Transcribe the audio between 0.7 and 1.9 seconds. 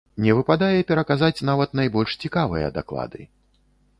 пераказаць нават